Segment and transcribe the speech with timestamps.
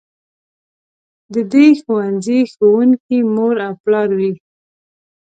[1.33, 4.31] د دې ښوونځي ښوونکي مور او پلار وي.